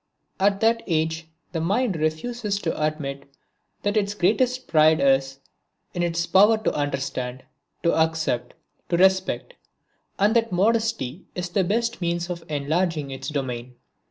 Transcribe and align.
At 0.39 0.61
that 0.61 0.81
age 0.87 1.27
the 1.51 1.61
mind 1.61 1.95
refuses 1.95 2.57
to 2.63 2.75
admit 2.83 3.29
that 3.83 3.95
its 3.95 4.15
greatest 4.15 4.67
pride 4.67 4.99
is 4.99 5.37
in 5.93 6.01
its 6.01 6.25
power 6.25 6.57
to 6.57 6.73
understand, 6.73 7.43
to 7.83 7.93
accept, 7.93 8.55
to 8.89 8.97
respect; 8.97 9.53
and 10.17 10.35
that 10.35 10.51
modesty 10.51 11.27
is 11.35 11.49
the 11.49 11.63
best 11.63 12.01
means 12.01 12.31
of 12.31 12.43
enlarging 12.49 13.11
its 13.11 13.29
domain. 13.29 13.75